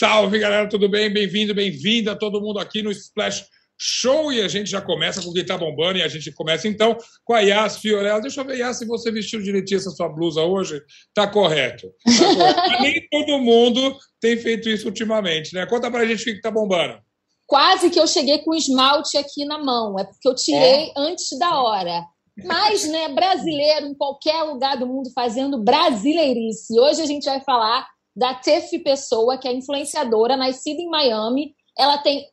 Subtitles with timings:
[0.00, 1.12] Salve, galera, tudo bem?
[1.12, 3.44] Bem-vindo, bem-vinda todo mundo aqui no Splash
[3.78, 4.32] Show.
[4.32, 7.34] E a gente já começa com quem tá bombando e a gente começa então com
[7.34, 8.18] a Yas Fiorella.
[8.18, 10.80] Deixa eu ver, Yas, se você vestiu direitinho essa sua blusa hoje,
[11.12, 11.92] tá correto.
[12.02, 12.82] Tá correto.
[12.82, 15.66] Nem todo mundo tem feito isso ultimamente, né?
[15.66, 16.98] Conta pra gente o que tá bombando.
[17.46, 20.92] Quase que eu cheguei com esmalte aqui na mão, é porque eu tirei é.
[20.96, 22.06] antes da hora.
[22.42, 26.80] Mas, né, brasileiro em qualquer lugar do mundo fazendo brasileirice.
[26.80, 27.86] Hoje a gente vai falar
[28.20, 31.54] da Tef Pessoa, que é influenciadora, nascida em Miami.
[31.76, 32.28] Ela tem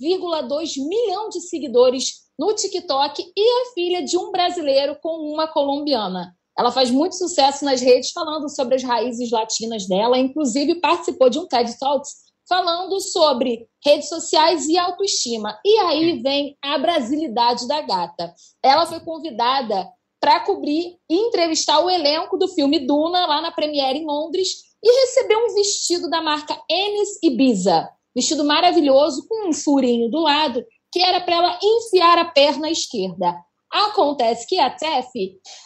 [0.00, 6.32] 1,2 milhão de seguidores no TikTok e é filha de um brasileiro com uma colombiana.
[6.56, 11.40] Ela faz muito sucesso nas redes falando sobre as raízes latinas dela, inclusive participou de
[11.40, 12.12] um TED Talks
[12.48, 15.58] falando sobre redes sociais e autoestima.
[15.64, 18.32] E aí vem a brasilidade da gata.
[18.62, 19.88] Ela foi convidada
[20.20, 25.00] para cobrir e entrevistar o elenco do filme Duna lá na Premiere em Londres e
[25.00, 27.88] recebeu um vestido da marca Enes Ibiza.
[28.14, 33.34] Vestido maravilhoso com um furinho do lado que era para ela enfiar a perna esquerda.
[33.70, 35.10] Acontece que a Tef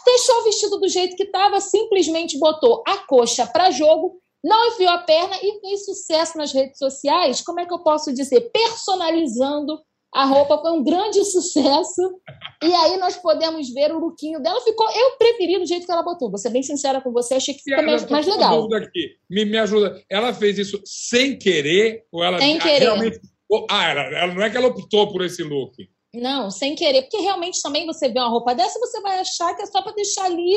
[0.06, 4.90] deixou o vestido do jeito que estava, simplesmente botou a coxa para jogo não enfiou
[4.90, 7.42] a perna e fez sucesso nas redes sociais.
[7.42, 8.50] Como é que eu posso dizer?
[8.50, 9.78] Personalizando
[10.12, 12.20] a roupa foi um grande sucesso.
[12.62, 14.60] E aí nós podemos ver o lookinho dela.
[14.60, 14.86] Ficou.
[14.90, 16.28] Eu preferi do jeito que ela botou.
[16.28, 18.72] Vou ser bem sincera com você, achei que ficou mais, mais legal.
[18.74, 19.16] Aqui.
[19.28, 20.02] Me, me ajuda.
[20.10, 22.04] Ela fez isso sem querer?
[22.10, 22.80] Ou ela sem querer.
[22.80, 23.20] realmente.
[23.68, 25.74] Ah, ela, ela, não é que ela optou por esse look.
[26.14, 27.02] Não, sem querer.
[27.02, 29.92] Porque realmente também você vê uma roupa dessa, você vai achar que é só para
[29.92, 30.54] deixar ali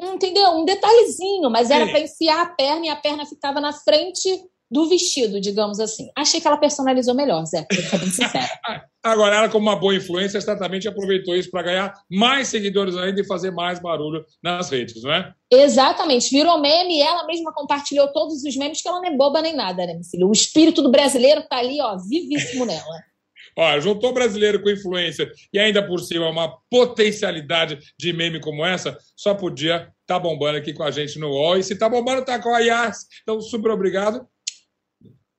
[0.00, 0.50] entendeu?
[0.50, 4.28] Um detalhezinho, mas era para enfiar a perna e a perna ficava na frente
[4.70, 6.08] do vestido, digamos assim.
[6.16, 8.48] Achei que ela personalizou melhor, Zé, pra ser bem sincera.
[9.02, 13.26] Agora, ela, como uma boa influência, certamente aproveitou isso para ganhar mais seguidores ainda e
[13.26, 15.32] fazer mais barulho nas redes, não é?
[15.52, 16.30] Exatamente.
[16.30, 19.54] Virou meme e ela mesma compartilhou todos os memes, que ela não é boba nem
[19.54, 20.28] nada, né, filho?
[20.28, 22.82] O espírito do brasileiro tá ali, ó, vivíssimo nela.
[23.56, 28.98] Ó, juntou brasileiro com influência e ainda por cima uma potencialidade de meme como essa,
[29.16, 31.56] só podia estar tá bombando aqui com a gente no UOL.
[31.56, 33.06] E se tá bombando, tá com a Yas.
[33.22, 34.26] Então, super obrigado.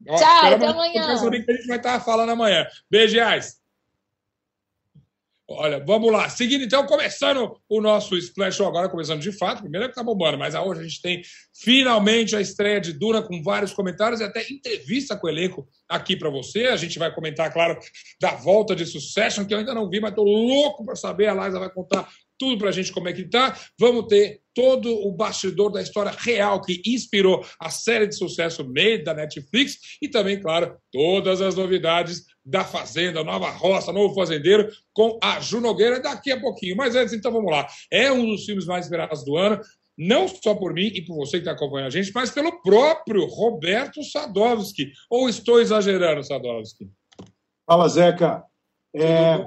[0.08, 1.08] Ó, Tchau, até amanhã.
[1.08, 2.68] A gente vai estar falando amanhã.
[2.90, 3.66] Beijo, Yas.
[5.48, 6.28] Olha, vamos lá.
[6.28, 9.62] Seguindo, então, começando o nosso Splash Show agora, começando de fato.
[9.62, 11.22] Primeiro é que tá bombando, mas hoje a gente tem
[11.54, 16.18] finalmente a estreia de Duna com vários comentários e até entrevista com o elenco aqui
[16.18, 16.66] para você.
[16.66, 17.78] A gente vai comentar, claro,
[18.20, 21.28] da volta de Succession, que eu ainda não vi, mas tô louco para saber.
[21.28, 23.57] A Liza vai contar tudo para a gente como é que tá.
[23.79, 29.03] Vamos ter todo o bastidor da história real que inspirou a série de sucesso Made
[29.03, 35.19] da Netflix e também, claro, todas as novidades da Fazenda, Nova Roça, Novo Fazendeiro, com
[35.22, 36.78] a Ju Nogueira daqui a pouquinho.
[36.78, 37.68] Mas antes, então vamos lá.
[37.91, 39.59] É um dos filmes mais esperados do ano,
[39.97, 43.25] não só por mim e por você que está acompanhando a gente, mas pelo próprio
[43.25, 44.91] Roberto Sadovski.
[45.09, 46.90] Ou estou exagerando, Sadovski?
[47.66, 48.44] Fala, Zeca.
[48.96, 49.46] É,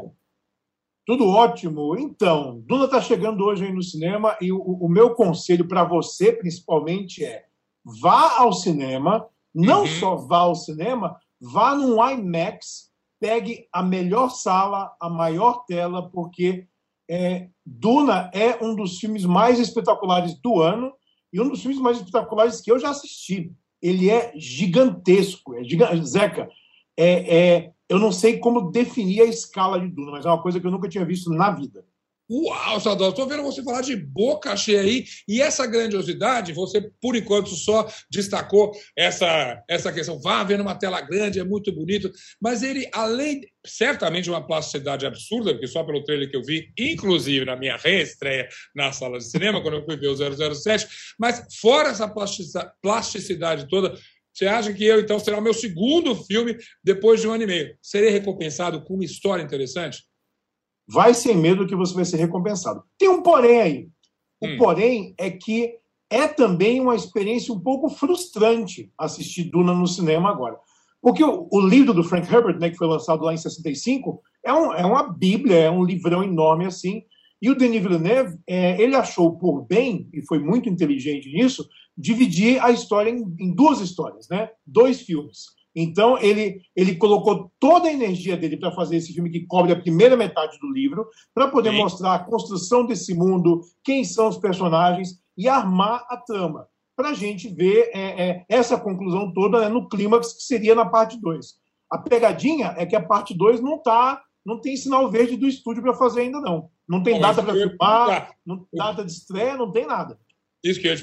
[1.08, 1.96] tudo ótimo.
[1.98, 6.30] Então, Duna está chegando hoje aí no cinema e o, o meu conselho para você,
[6.30, 7.46] principalmente, é
[7.82, 9.86] vá ao cinema, não uhum.
[9.86, 16.66] só vá ao cinema, vá num IMAX, pegue a melhor sala, a maior tela, porque
[17.10, 20.92] é, Duna é um dos filmes mais espetaculares do ano
[21.32, 23.50] e um dos filmes mais espetaculares que eu já assisti.
[23.80, 25.54] Ele é gigantesco.
[25.54, 26.06] É gigante.
[26.06, 26.50] Zeca,
[26.98, 30.60] é, é, eu não sei como definir a escala de Duna, mas é uma coisa
[30.60, 31.84] que eu nunca tinha visto na vida.
[32.30, 35.06] Uau, Sadal, estou vendo você falar de boca cheia aí.
[35.26, 40.20] E essa grandiosidade, você, por enquanto, só destacou essa, essa questão.
[40.20, 42.12] Vá ver numa tela grande, é muito bonito.
[42.38, 47.46] Mas ele, além, certamente, uma plasticidade absurda, porque só pelo trailer que eu vi, inclusive
[47.46, 50.86] na minha reestreia na sala de cinema, quando eu fui ver o 007,
[51.18, 52.12] mas fora essa
[52.82, 53.98] plasticidade toda,
[54.38, 57.46] você acha que eu, então, será o meu segundo filme depois de um ano e
[57.46, 57.76] meio?
[57.82, 60.04] Serei recompensado com uma história interessante?
[60.86, 62.84] Vai sem medo que você vai ser recompensado.
[62.96, 63.88] Tem um porém aí.
[64.40, 64.56] O hum.
[64.56, 65.74] porém é que
[66.08, 70.56] é também uma experiência um pouco frustrante assistir Duna no cinema agora.
[71.02, 74.52] Porque o, o livro do Frank Herbert, né, que foi lançado lá em 65, é,
[74.52, 77.02] um, é uma bíblia, é um livrão enorme assim.
[77.40, 82.62] E o Denis Villeneuve, é, ele achou por bem, e foi muito inteligente nisso, dividir
[82.62, 84.50] a história em, em duas histórias, né?
[84.66, 85.58] Dois filmes.
[85.74, 89.80] Então, ele, ele colocou toda a energia dele para fazer esse filme que cobre a
[89.80, 91.78] primeira metade do livro, para poder Sim.
[91.78, 97.14] mostrar a construção desse mundo, quem são os personagens e armar a trama, para a
[97.14, 101.46] gente ver é, é, essa conclusão toda né, no clímax, que seria na parte 2.
[101.88, 105.80] A pegadinha é que a parte 2 não tá, não tem sinal verde do estúdio
[105.80, 106.70] para fazer ainda, não.
[106.88, 110.18] Não tem Bom, data para filmar, não tem data de estreia, não tem nada.
[110.64, 110.96] Isso que eu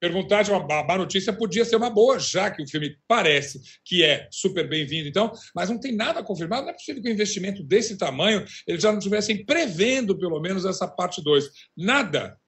[0.00, 4.04] perguntar de uma má notícia podia ser uma boa, já que o filme parece que
[4.04, 6.62] é super bem-vindo, então, mas não tem nada confirmado.
[6.62, 10.64] Não é possível que um investimento desse tamanho eles já não estivessem prevendo, pelo menos,
[10.64, 11.50] essa parte 2.
[11.76, 12.38] Nada.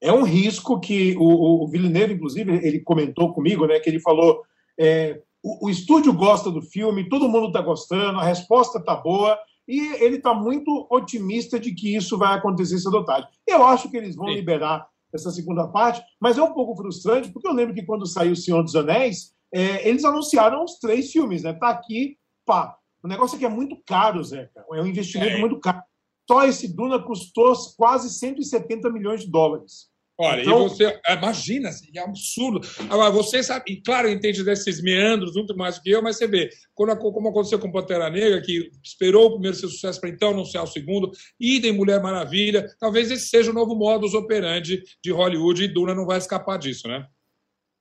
[0.00, 3.80] É um risco que o, o Villeneuve, inclusive, ele comentou comigo, né?
[3.80, 4.42] Que ele falou:
[4.78, 9.38] é, o, o estúdio gosta do filme, todo mundo está gostando, a resposta está boa,
[9.70, 13.28] e ele está muito otimista de que isso vai acontecer cedo ou tarde.
[13.46, 14.34] Eu acho que eles vão Sim.
[14.34, 18.32] liberar essa segunda parte, mas é um pouco frustrante, porque eu lembro que quando saiu
[18.32, 21.52] O Senhor dos Anéis, é, eles anunciaram os três filmes, né?
[21.52, 22.76] Tá aqui, pá.
[23.02, 24.50] O negócio aqui é muito caro, Zé.
[24.56, 25.40] É um investimento é.
[25.40, 25.82] muito caro.
[26.28, 29.89] Só esse Duna custou quase 170 milhões de dólares.
[30.22, 30.66] Olha, então...
[30.66, 32.60] e você, imagina, assim, é absurdo.
[32.90, 36.26] Agora, você sabe, e claro, entende desses meandros muito mais do que eu, mas você
[36.26, 40.32] vê, quando, como aconteceu com Pantera Negra, que esperou o primeiro ser sucesso para então
[40.32, 45.64] anunciar o segundo, idem Mulher Maravilha, talvez esse seja o novo modus operandi de Hollywood
[45.64, 47.06] e Duna não vai escapar disso, né?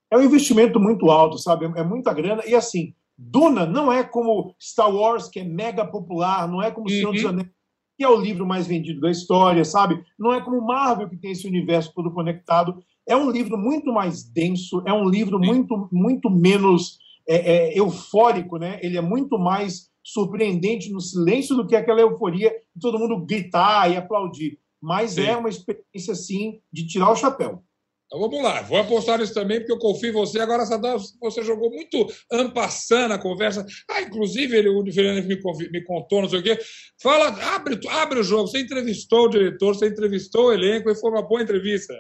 [0.10, 1.66] É um investimento muito alto, sabe?
[1.66, 2.42] É muita grana.
[2.46, 6.88] E assim, Duna não é como Star Wars, que é mega popular, não é como
[6.88, 6.96] uhum.
[6.96, 7.30] Senhor dos uhum.
[7.30, 7.59] Anéis
[8.00, 10.02] que é o livro mais vendido da história, sabe?
[10.18, 12.82] Não é como Marvel, que tem esse universo todo conectado.
[13.06, 16.98] É um livro muito mais denso, é um livro muito, muito menos
[17.28, 18.80] é, é, eufórico, né?
[18.82, 23.92] Ele é muito mais surpreendente no silêncio do que aquela euforia de todo mundo gritar
[23.92, 24.58] e aplaudir.
[24.82, 25.24] Mas Sim.
[25.24, 27.62] é uma experiência, assim, de tirar o chapéu.
[28.10, 30.40] Então vamos lá, vou apostar nisso também, porque eu confio em você.
[30.40, 33.64] Agora, Sadam, você jogou muito ampassando a conversa.
[33.88, 35.40] Ah, inclusive, ele, o Fernando me,
[35.72, 36.58] me, contou, não sei o quê.
[37.00, 38.48] Fala, abre, abre o jogo.
[38.48, 41.94] Você entrevistou o diretor, você entrevistou o elenco e foi uma boa entrevista.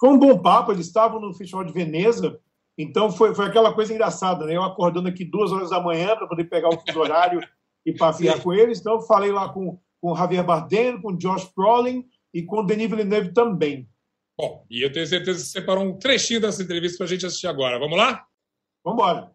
[0.00, 2.36] Foi um bom papo, eles estavam no Festival de Veneza,
[2.76, 4.56] então foi, foi aquela coisa engraçada, né?
[4.56, 7.40] Eu acordando aqui duas horas da manhã para poder pegar o fuso horário
[7.86, 8.80] e papiar com eles.
[8.80, 12.62] Então, falei lá com, com o Javier Bardem, com o Josh Brolin e com o
[12.64, 13.88] Denis Villeneuve também.
[14.36, 17.26] Bom, e eu tenho certeza que você separou um trechinho dessa entrevista para a gente
[17.26, 17.78] assistir agora.
[17.78, 18.24] Vamos lá?
[18.84, 19.30] Vamos embora.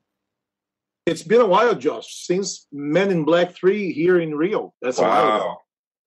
[1.07, 4.73] It's been a while, Josh, since Men in Black 3 here in Rio.
[4.81, 5.61] That's wow.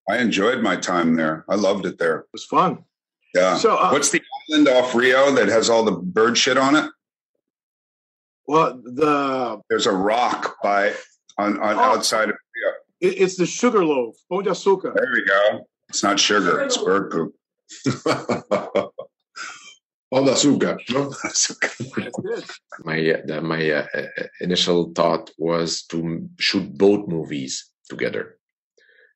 [0.08, 1.44] I enjoyed my time there.
[1.48, 2.18] I loved it there.
[2.18, 2.84] It was fun.
[3.34, 3.56] Yeah.
[3.56, 6.90] So, uh, what's the island off Rio that has all the bird shit on it?
[8.46, 10.92] Well, the there's a rock by
[11.38, 12.72] on, on oh, outside of Rio.
[13.00, 14.94] it's the sugar Pão de açúcar.
[14.94, 15.66] There we go.
[15.88, 16.60] It's not sugar.
[16.60, 17.34] It's bird poop.
[20.12, 20.76] All the sugar.
[22.84, 24.02] my uh, my uh, uh,
[24.42, 28.36] initial thought was to shoot both movies together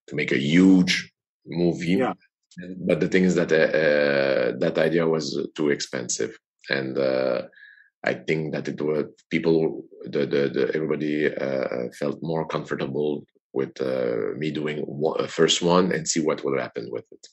[0.07, 1.13] to make a huge
[1.45, 1.99] movie.
[2.01, 2.15] Yeah.
[2.79, 6.39] But the thing is that uh, uh that idea was too expensive,
[6.71, 7.43] and uh,
[8.03, 11.29] I think that it was people, the, the, the everybody
[11.99, 13.79] felt more comfortable with
[14.39, 17.27] me doing one, first one and see what will happen with it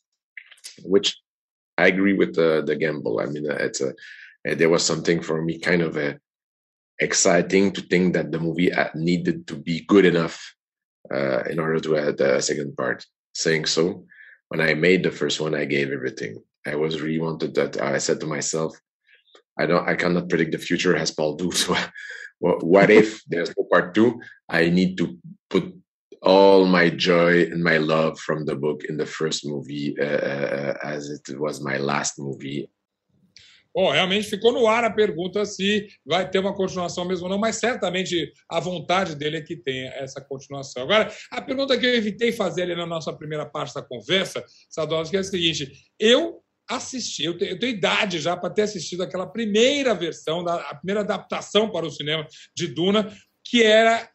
[0.84, 1.18] which
[1.78, 3.20] I agree with the the gamble.
[3.20, 3.94] I mean, it's a
[4.46, 6.20] eh, there was something for me kind of a,
[7.00, 10.56] exciting to think that the movie uh, needed to be good enough
[11.12, 13.06] uh, in order to add a second part.
[13.36, 14.06] Saying so,
[14.50, 16.38] when I made the first one, I gave everything.
[16.68, 17.82] I was really wanted that.
[17.82, 18.78] I said to myself,
[19.58, 21.52] I don't, I cannot predict the future as Paul do.
[21.62, 21.76] So,
[22.60, 24.20] what if there's no part two?
[24.50, 25.18] I need to
[25.50, 25.74] put
[26.24, 31.10] all my joy and my love from the book in the first movie uh, as
[31.10, 32.70] it was my last movie.
[33.76, 37.40] Bom, realmente ficou no ar a pergunta se vai ter uma continuação mesmo ou não,
[37.40, 40.84] mas certamente a vontade dele é que tenha essa continuação.
[40.84, 45.18] Agora, a pergunta que eu evitei fazer ali na nossa primeira parte da conversa, Sadowski,
[45.18, 49.26] é a seguinte: eu assisti, eu tenho, eu tenho idade já para ter assistido aquela
[49.26, 53.12] primeira versão, da, a primeira adaptação para o cinema de Duna,
[53.44, 54.08] que era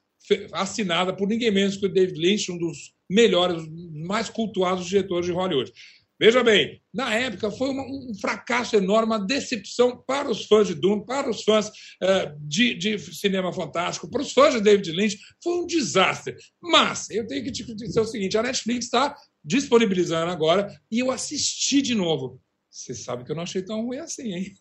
[0.52, 3.62] assinada por ninguém menos que o David Lynch, um dos melhores,
[4.06, 5.72] mais cultuados diretores de Hollywood.
[6.20, 11.06] Veja bem, na época foi um fracasso enorme, uma decepção para os fãs de Dune,
[11.06, 15.60] para os fãs uh, de, de, cinema fantástico, para os fãs de David Lynch, foi
[15.60, 16.34] um desastre.
[16.60, 21.12] Mas eu tenho que te dizer o seguinte: a Netflix está disponibilizando agora e eu
[21.12, 22.40] assisti de novo.
[22.68, 24.54] Você sabe que eu não achei tão ruim assim, hein?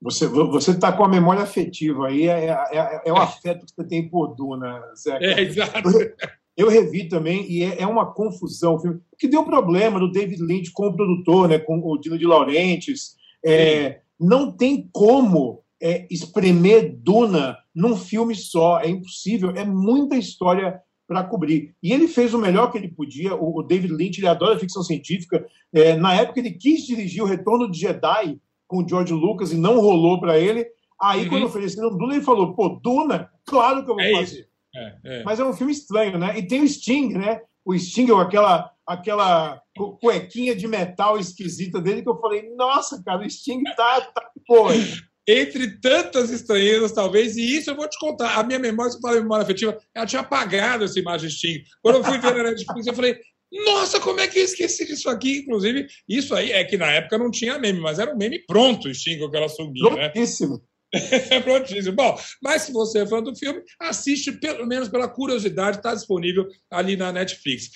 [0.00, 3.72] Você você está com a memória afetiva aí, é, é, é, é, o afeto que
[3.74, 5.18] você tem por Duna, Zé.
[5.20, 5.88] É, exato.
[6.56, 10.42] Eu, revi também e é, é, uma confusão o filme, que deu problema do David
[10.42, 13.16] Lynch com o produtor, né, com o Dino de Laurentiis.
[13.44, 20.80] É, não tem como é, espremer Duna num filme só, é impossível, é muita história
[21.06, 21.74] para cobrir.
[21.82, 23.34] E ele fez o melhor que ele podia.
[23.34, 25.46] O, o David Lynch ele adora ficção científica.
[25.72, 29.56] É, na época ele quis dirigir o Retorno de Jedi com o George Lucas e
[29.56, 30.66] não rolou para ele.
[31.00, 31.28] Aí, uhum.
[31.28, 34.48] quando ofereceram Duna, ele falou: pô, Duna, claro que eu vou é fazer.
[34.74, 35.22] É, é.
[35.24, 36.38] Mas é um filme estranho, né?
[36.38, 37.40] E tem o Sting, né?
[37.64, 39.60] O Sting, aquela, aquela
[40.00, 44.68] cuequinha de metal esquisita dele que eu falei, nossa, cara, o Sting tá, tá pô.
[45.28, 48.38] Entre tantas estranhezas, talvez, e isso eu vou te contar.
[48.38, 51.64] A minha memória, se eu falar memória afetiva, ela tinha apagado essa imagem Sting.
[51.82, 53.18] Quando eu fui ver na Netflix, eu falei,
[53.52, 55.38] nossa, como é que eu esqueci disso aqui?
[55.38, 58.92] Inclusive, isso aí é que na época não tinha meme, mas era um meme pronto,
[58.92, 60.08] Sting, com aquela subia, né?
[60.08, 60.62] Prontíssimo.
[61.30, 61.94] É prontíssimo.
[61.94, 66.46] Bom, mas se você é fã do filme, assiste pelo menos pela curiosidade, está disponível
[66.70, 67.70] ali na Netflix.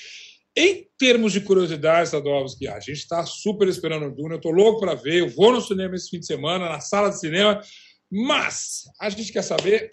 [0.56, 4.80] Em termos de curiosidade, Sadovski, a gente está super esperando o Duna, eu estou louco
[4.80, 7.60] para ver, eu vou no cinema esse fim de semana, na sala de cinema,
[8.10, 9.88] mas a gente quer saber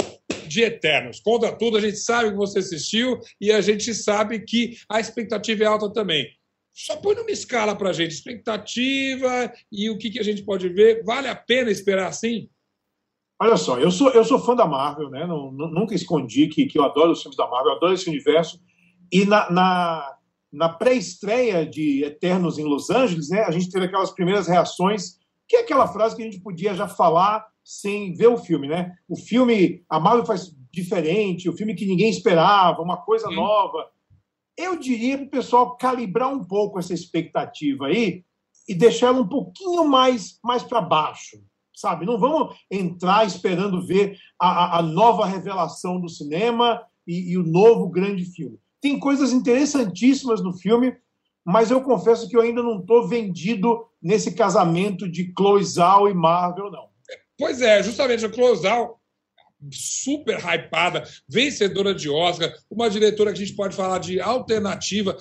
[0.47, 1.19] de Eternos.
[1.19, 5.63] Conta tudo, a gente sabe que você assistiu e a gente sabe que a expectativa
[5.63, 6.27] é alta também.
[6.73, 10.69] Só põe numa escala para a gente, expectativa e o que, que a gente pode
[10.69, 11.03] ver.
[11.03, 12.49] Vale a pena esperar assim?
[13.39, 15.25] Olha só, eu sou, eu sou fã da Marvel, né?
[15.25, 18.59] Não, nunca escondi que, que eu adoro os filmes da Marvel, adoro esse universo.
[19.11, 20.17] E na, na
[20.51, 25.57] na pré-estreia de Eternos em Los Angeles, né, a gente teve aquelas primeiras reações, que
[25.57, 28.95] é aquela frase que a gente podia já falar sem ver o filme, né?
[29.09, 33.35] O filme, a Marvel faz diferente, o filme que ninguém esperava, uma coisa Sim.
[33.35, 33.89] nova.
[34.55, 38.23] Eu diria para o pessoal calibrar um pouco essa expectativa aí
[38.67, 41.37] e deixar ela um pouquinho mais, mais para baixo,
[41.75, 42.05] sabe?
[42.05, 47.89] Não vamos entrar esperando ver a, a nova revelação do cinema e, e o novo
[47.89, 50.95] grande filme tem coisas interessantíssimas no filme,
[51.43, 56.13] mas eu confesso que eu ainda não estou vendido nesse casamento de Chloe Zhao e
[56.13, 56.87] Marvel, não.
[57.37, 58.99] Pois é, justamente a Zhao,
[59.71, 65.17] super hypada, vencedora de Oscar, uma diretora que a gente pode falar de alternativa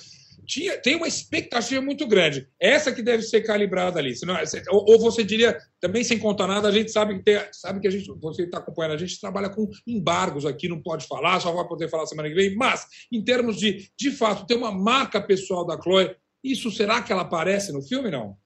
[0.47, 2.49] tinha, tem uma expectativa muito grande.
[2.59, 4.15] Essa que deve ser calibrada ali.
[4.15, 4.37] Senão,
[4.71, 7.89] ou, ou você diria, também sem contar nada, a gente sabe que, tem, sabe que
[7.89, 11.53] a gente, você está acompanhando, a gente trabalha com embargos aqui, não pode falar, só
[11.53, 12.55] vai poder falar semana que vem.
[12.55, 17.13] Mas, em termos de, de fato, ter uma marca pessoal da Chloe, isso será que
[17.13, 18.39] ela aparece no filme, não?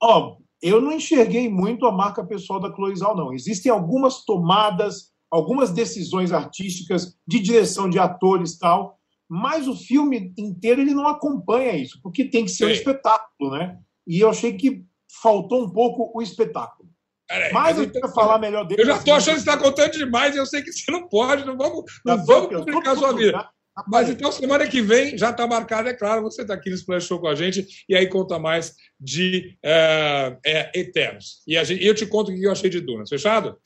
[0.00, 3.32] Ó, oh, eu não enxerguei muito a marca pessoal da Chloe Zhao, não.
[3.32, 8.96] Existem algumas tomadas, algumas decisões artísticas de direção de atores tal,
[9.28, 12.70] mas o filme inteiro ele não acompanha isso, porque tem que ser Sim.
[12.70, 13.78] um espetáculo, né?
[14.06, 14.84] E eu achei que
[15.20, 16.88] faltou um pouco o espetáculo.
[17.28, 18.82] Peraí, mas, mas eu quero falar melhor dele.
[18.82, 21.08] Eu já estou achando que você está contando demais, e eu sei que você não
[21.08, 23.48] pode, não vamos, não tá vamos complicar a sua vida.
[23.88, 27.06] Mas então, semana que vem, já está marcado, é claro, você está aqui no Splash
[27.06, 31.42] Show com a gente e aí conta mais de é, é, Eternos.
[31.46, 33.08] E gente, eu te conto o que eu achei de Dunas.
[33.08, 33.58] Fechado?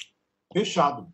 [0.53, 1.09] Fechado.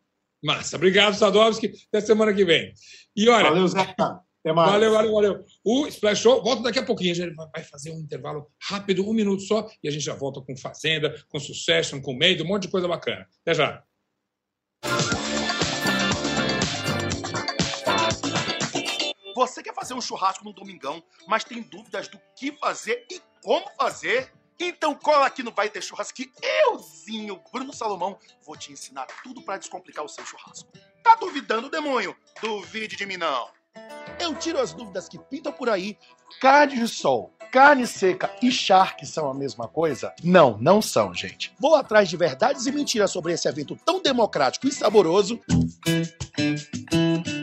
[0.44, 0.76] Massa.
[0.76, 1.72] Obrigado, Sadovski.
[1.88, 2.74] Até semana que vem.
[3.16, 3.48] E olha.
[3.48, 4.20] Valeu, Zeca.
[4.44, 4.70] Até mais.
[4.72, 5.44] Valeu, valeu, valeu.
[5.64, 7.12] O Splash Show volta daqui a pouquinho.
[7.12, 10.40] A gente vai fazer um intervalo rápido, um minuto só, e a gente já volta
[10.40, 13.26] com Fazenda, com Succession, com Meio, um monte de coisa bacana.
[13.40, 13.82] Até já.
[19.42, 23.68] Você quer fazer um churrasco no domingão, mas tem dúvidas do que fazer e como
[23.76, 24.32] fazer?
[24.56, 29.42] Então cola aqui no Vai Ter Churrasco que euzinho, Bruno Salomão, vou te ensinar tudo
[29.42, 30.70] para descomplicar o seu churrasco.
[31.02, 32.16] Tá duvidando, demônio?
[32.40, 33.48] Duvide de mim não.
[34.20, 35.98] Eu tiro as dúvidas que pintam por aí.
[36.40, 40.14] Carne de sol, carne seca e charque são a mesma coisa?
[40.22, 41.52] Não, não são, gente.
[41.58, 45.40] Vou atrás de verdades e mentiras sobre esse evento tão democrático e saboroso.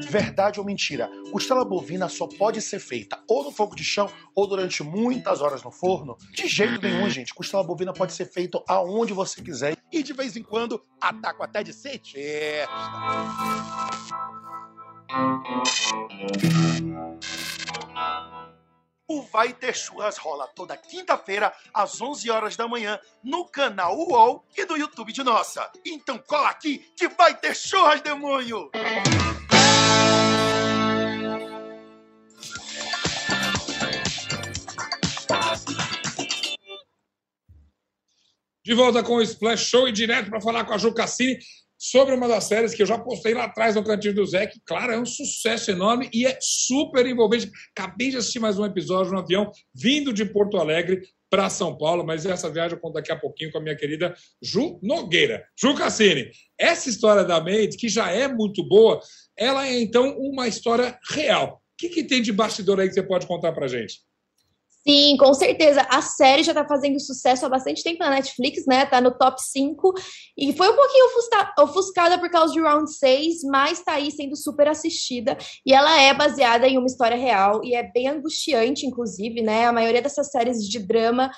[0.10, 1.08] Verdade ou mentira?
[1.32, 5.62] Costela bovina só pode ser feita ou no fogo de chão ou durante muitas horas
[5.62, 6.18] no forno?
[6.34, 7.32] De jeito nenhum, gente.
[7.32, 11.62] Costela bovina pode ser feita aonde você quiser e de vez em quando ataco até
[11.62, 12.18] de sete.
[19.08, 24.44] O Vai Ter Churras rola toda quinta-feira, às 11 horas da manhã, no canal UOL
[24.58, 25.70] e no YouTube de Nossa.
[25.86, 28.72] Então cola aqui que vai ter churras, demônio!
[38.70, 41.40] De volta com o Splash Show e direto para falar com a Ju Cassini
[41.76, 44.60] sobre uma das séries que eu já postei lá atrás no Cantinho do Zé, que,
[44.64, 47.50] claro, é um sucesso enorme e é super envolvente.
[47.76, 52.04] Acabei de assistir mais um episódio no avião, vindo de Porto Alegre para São Paulo,
[52.04, 55.46] mas essa viagem eu conto daqui a pouquinho com a minha querida Ju Nogueira.
[55.60, 56.30] Ju Cassini,
[56.60, 59.00] essa história da Maid, que já é muito boa,
[59.40, 61.56] ela é então uma história real.
[61.56, 64.02] O que, que tem de bastidor aí que você pode contar para gente?
[64.88, 65.82] Sim, com certeza.
[65.90, 68.86] A série já tá fazendo sucesso há bastante tempo na Netflix, né?
[68.86, 69.94] Tá no top 5.
[70.38, 71.06] E foi um pouquinho
[71.60, 75.38] ofuscada por causa de Round 6, mas tá aí sendo super assistida.
[75.66, 79.68] E ela é baseada em uma história real e é bem angustiante, inclusive, né?
[79.68, 81.30] A maioria dessas séries de drama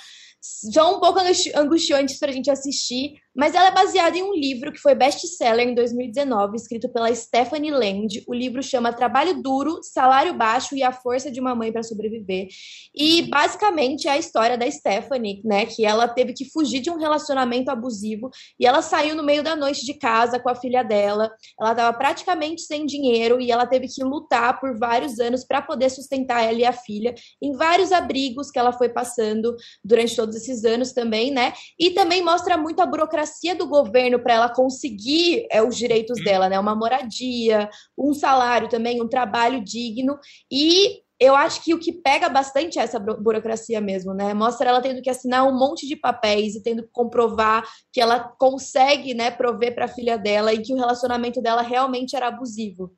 [0.41, 1.19] são um pouco
[1.55, 5.67] angustiantes para a gente assistir, mas ela é baseada em um livro que foi best-seller
[5.67, 8.23] em 2019, escrito pela Stephanie Land.
[8.27, 12.47] O livro chama Trabalho Duro, Salário Baixo e a Força de uma Mãe para Sobreviver.
[12.93, 16.97] E basicamente é a história da Stephanie, né, que ela teve que fugir de um
[16.97, 18.29] relacionamento abusivo
[18.59, 21.31] e ela saiu no meio da noite de casa com a filha dela.
[21.59, 25.89] Ela estava praticamente sem dinheiro e ela teve que lutar por vários anos para poder
[25.89, 30.63] sustentar ela e a filha em vários abrigos que ela foi passando durante todos esses
[30.63, 31.53] anos também, né?
[31.77, 36.47] E também mostra muito a burocracia do governo para ela conseguir é, os direitos dela,
[36.47, 36.57] né?
[36.57, 40.17] Uma moradia, um salário também, um trabalho digno.
[40.49, 44.33] E eu acho que o que pega bastante é essa burocracia mesmo, né?
[44.33, 48.19] Mostra ela tendo que assinar um monte de papéis e tendo que comprovar que ela
[48.19, 52.91] consegue, né, prover para a filha dela e que o relacionamento dela realmente era abusivo.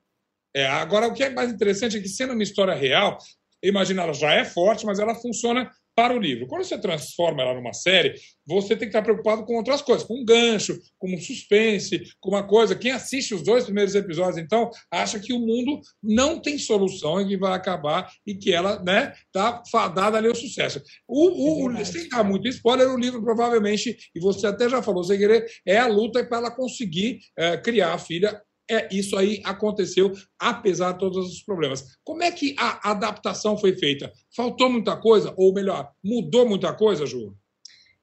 [0.56, 3.18] É, agora o que é mais interessante é que sendo uma história real,
[3.62, 6.48] imagina, ela já é forte, mas ela funciona para o livro.
[6.48, 10.22] Quando você transforma ela numa série, você tem que estar preocupado com outras coisas, com
[10.22, 12.76] um gancho, com um suspense, com uma coisa.
[12.76, 17.28] Quem assiste os dois primeiros episódios, então, acha que o mundo não tem solução e
[17.28, 20.82] que vai acabar e que ela né, tá fadada ali ao sucesso.
[21.08, 25.04] O, o, é sem dar muito spoiler, o livro provavelmente, e você até já falou
[25.04, 29.42] sem querer, é a luta para ela conseguir é, criar a filha é, isso aí
[29.44, 31.98] aconteceu, apesar de todos os problemas.
[32.04, 34.12] Como é que a adaptação foi feita?
[34.36, 35.34] Faltou muita coisa?
[35.38, 37.36] Ou melhor, mudou muita coisa, Ju?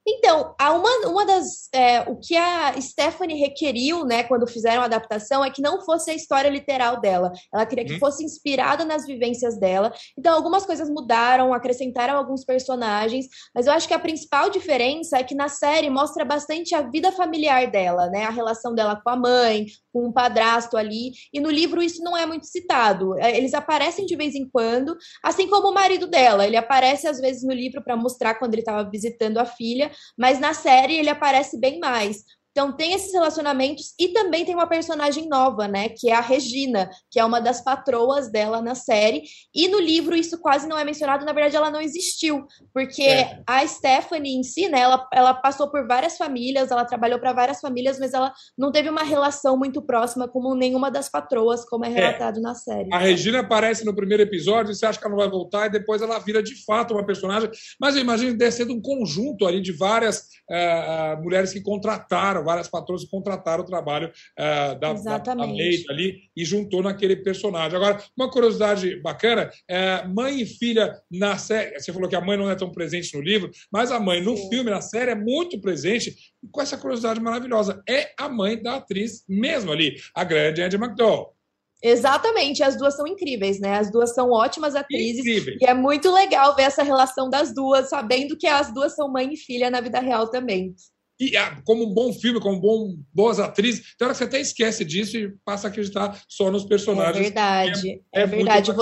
[0.06, 1.68] Então, uma, uma das.
[1.72, 6.10] É, o que a Stephanie requeriu, né, quando fizeram a adaptação, é que não fosse
[6.10, 7.30] a história literal dela.
[7.52, 7.98] Ela queria que hum.
[7.98, 9.92] fosse inspirada nas vivências dela.
[10.18, 15.22] Então, algumas coisas mudaram, acrescentaram alguns personagens, mas eu acho que a principal diferença é
[15.22, 18.24] que na série mostra bastante a vida familiar dela, né?
[18.24, 21.12] A relação dela com a mãe, com um padrasto ali.
[21.32, 23.18] E no livro isso não é muito citado.
[23.18, 26.47] É, eles aparecem de vez em quando, assim como o marido dela.
[26.47, 30.38] Ele aparece às vezes no livro para mostrar quando ele estava visitando a filha, mas
[30.38, 32.25] na série ele aparece bem mais.
[32.50, 36.90] Então tem esses relacionamentos e também tem uma personagem nova, né, que é a Regina,
[37.11, 39.23] que é uma das patroas dela na série.
[39.54, 43.40] E no livro isso quase não é mencionado, na verdade ela não existiu, porque é.
[43.47, 47.61] a Stephanie em si, né, ela, ela passou por várias famílias, ela trabalhou para várias
[47.61, 51.89] famílias, mas ela não teve uma relação muito próxima com nenhuma das patroas, como é,
[51.89, 51.93] é.
[51.93, 52.43] relatado é.
[52.43, 52.93] na série.
[52.93, 56.02] A Regina aparece no primeiro episódio, você acha que ela não vai voltar e depois
[56.02, 57.49] ela vira de fato uma personagem,
[57.80, 60.19] mas eu imagino que deve ser de um conjunto ali de várias
[60.50, 66.30] uh, mulheres que contrataram contrataram, várias patroas contrataram o trabalho uh, da, da, da ali
[66.36, 67.76] e juntou naquele personagem.
[67.76, 72.36] Agora, uma curiosidade bacana, é, mãe e filha na série, você falou que a mãe
[72.36, 74.48] não é tão presente no livro, mas a mãe no Sim.
[74.48, 76.14] filme, na série, é muito presente,
[76.50, 77.82] com essa curiosidade maravilhosa.
[77.88, 81.34] É a mãe da atriz mesmo ali, a grande Andy McDowell.
[81.82, 83.78] Exatamente, as duas são incríveis, né?
[83.78, 85.20] As duas são ótimas atrizes.
[85.20, 85.56] Incrível.
[85.62, 89.32] E é muito legal ver essa relação das duas, sabendo que as duas são mãe
[89.32, 90.74] e filha na vida real também.
[91.21, 94.41] E ah, como um bom filme, como bom, boas atrizes, tem hora que você até
[94.41, 97.19] esquece disso e passa a acreditar só nos personagens.
[97.19, 98.02] É verdade.
[98.13, 98.73] É, é, é verdade.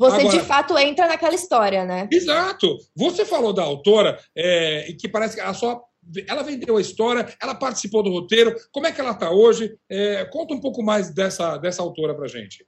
[0.00, 2.08] Você Agora, de fato entra naquela história, né?
[2.10, 2.78] Exato.
[2.96, 5.82] Você falou da autora é, e que parece que ela só
[6.26, 8.54] ela vendeu a história, ela participou do roteiro.
[8.72, 9.76] Como é que ela está hoje?
[9.88, 12.64] É, conta um pouco mais dessa, dessa autora para gente.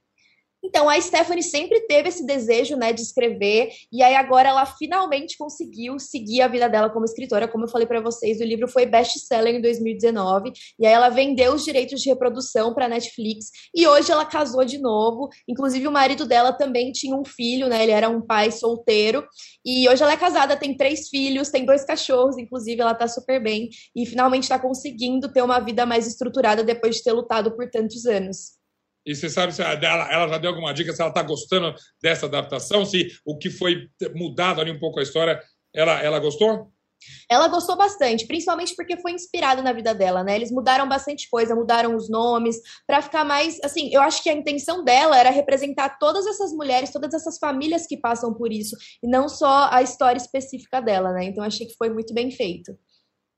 [0.63, 5.37] Então, a Stephanie sempre teve esse desejo, né, de escrever, e aí agora ela finalmente
[5.37, 7.49] conseguiu seguir a vida dela como escritora.
[7.49, 11.53] Como eu falei para vocês, o livro foi best-seller em 2019, e aí ela vendeu
[11.53, 15.27] os direitos de reprodução para Netflix, e hoje ela casou de novo.
[15.49, 19.27] Inclusive, o marido dela também tinha um filho, né, ele era um pai solteiro,
[19.65, 23.43] e hoje ela é casada, tem três filhos, tem dois cachorros, inclusive ela tá super
[23.43, 27.69] bem, e finalmente está conseguindo ter uma vida mais estruturada depois de ter lutado por
[27.69, 28.62] tantos anos.
[29.05, 32.25] E você sabe se ela, ela já deu alguma dica se ela está gostando dessa
[32.25, 35.41] adaptação, se o que foi mudado ali um pouco a história,
[35.73, 36.71] ela, ela gostou?
[37.29, 40.35] Ela gostou bastante, principalmente porque foi inspirado na vida dela, né?
[40.35, 44.33] Eles mudaram bastante coisa, mudaram os nomes para ficar mais, assim, eu acho que a
[44.33, 49.07] intenção dela era representar todas essas mulheres, todas essas famílias que passam por isso e
[49.07, 51.25] não só a história específica dela, né?
[51.25, 52.77] Então achei que foi muito bem feito.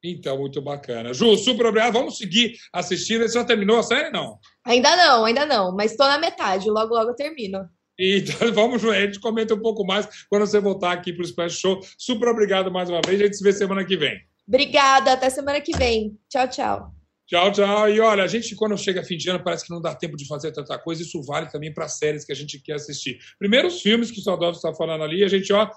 [0.04, 1.14] Então, muito bacana.
[1.14, 1.94] Ju, super obrigado.
[1.94, 3.24] Vamos seguir assistindo.
[3.24, 4.38] Você já terminou a série, não?
[4.66, 5.76] Ainda não, ainda não.
[5.76, 6.70] Mas estou na metade.
[6.70, 7.70] Logo, logo eu termino.
[7.98, 11.60] Então, vamos, a gente comenta um pouco mais quando você voltar aqui para o Splash
[11.60, 11.80] Show.
[11.98, 13.22] Super obrigado mais uma vez.
[13.22, 14.20] A gente se vê semana que vem.
[14.48, 15.14] Obrigada.
[15.14, 16.18] Até semana que vem.
[16.30, 16.92] Tchau, tchau.
[17.28, 17.90] Tchau, tchau.
[17.90, 20.28] E olha, a gente, quando chega fim de ano, parece que não dá tempo de
[20.28, 21.02] fazer tanta coisa.
[21.02, 23.18] Isso vale também para séries que a gente quer assistir.
[23.40, 25.70] Primeiro, os filmes que o Sadov está falando ali, a gente, ó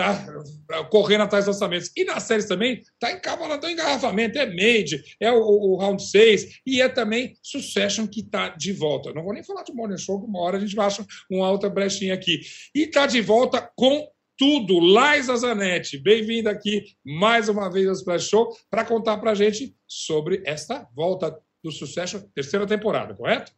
[0.00, 1.90] tá correndo atrás dos lançamentos.
[1.96, 6.80] E nas séries também tá encavalando engarrafamento, é Made, é o, o, Round 6 e
[6.80, 9.12] é também Succession que tá de volta.
[9.12, 12.14] Não vou nem falar de Morning Show, uma hora a gente acha uma outra brechinha
[12.14, 12.40] aqui.
[12.74, 14.78] E tá de volta com tudo.
[14.78, 20.42] Laisa Zanetti, bem-vinda aqui mais uma vez ao Splash Show para contar para gente sobre
[20.46, 23.52] esta volta do sucesso, terceira temporada, correto?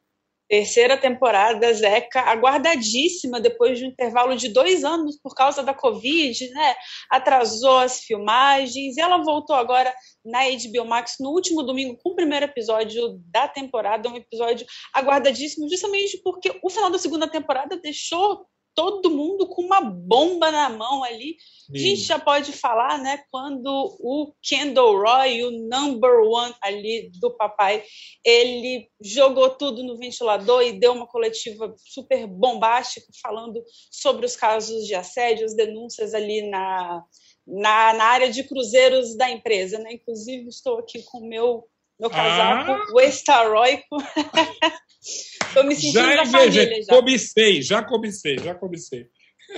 [0.52, 6.46] Terceira temporada, Zeca, aguardadíssima depois de um intervalo de dois anos por causa da Covid,
[6.50, 6.74] né?
[7.10, 9.90] Atrasou as filmagens e ela voltou agora
[10.22, 15.70] na HBO Max no último domingo com o primeiro episódio da temporada, um episódio aguardadíssimo,
[15.70, 21.04] justamente porque o final da segunda temporada deixou todo mundo com uma bomba na mão
[21.04, 21.36] ali.
[21.66, 21.74] Sim.
[21.74, 23.68] A gente já pode falar, né, quando
[24.00, 27.82] o Kendall Roy, o number one ali do papai,
[28.24, 34.86] ele jogou tudo no ventilador e deu uma coletiva super bombástica falando sobre os casos
[34.86, 37.02] de assédio, as denúncias ali na,
[37.46, 39.92] na, na área de cruzeiros da empresa, né?
[39.92, 41.64] Inclusive, estou aqui com o meu
[42.00, 42.84] meu casaco, ah.
[42.92, 43.96] o estaroico.
[45.64, 46.94] Me sentindo já, na família já.
[46.94, 49.08] Cobicei, já cobicei, já cobicei.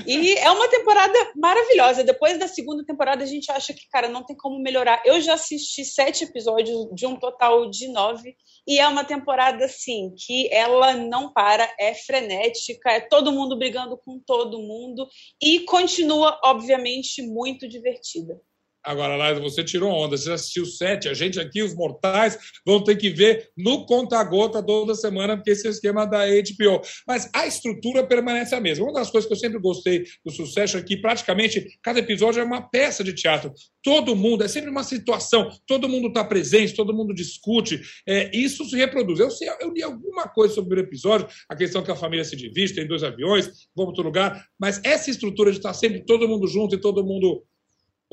[0.07, 2.03] E é uma temporada maravilhosa.
[2.03, 5.01] Depois da segunda temporada, a gente acha que, cara, não tem como melhorar.
[5.05, 8.37] Eu já assisti sete episódios de um total de nove.
[8.67, 13.97] E é uma temporada, assim, que ela não para, é frenética, é todo mundo brigando
[14.05, 15.07] com todo mundo.
[15.41, 18.41] E continua, obviamente, muito divertida.
[18.85, 21.09] Agora, Laila, você tirou onda, você assistiu sete.
[21.09, 25.67] A gente aqui, os mortais, vão ter que ver no conta-gota toda semana, porque esse
[25.67, 26.83] é o esquema da HBO.
[27.07, 28.85] Mas a estrutura permanece a mesma.
[28.85, 32.45] Uma das coisas que eu sempre gostei do sucesso é que praticamente cada episódio é
[32.45, 33.53] uma peça de teatro.
[33.83, 37.81] Todo mundo, é sempre uma situação, todo mundo está presente, todo mundo discute.
[38.07, 39.19] É, isso se reproduz.
[39.19, 42.37] Eu, sei, eu li alguma coisa sobre o episódio, a questão que a família se
[42.37, 46.29] divide, tem dois aviões, vão para outro lugar, mas essa estrutura de estar sempre todo
[46.29, 47.45] mundo junto e todo mundo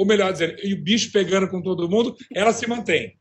[0.01, 3.15] ou melhor dizendo, e o bicho pegando com todo mundo, ela se mantém.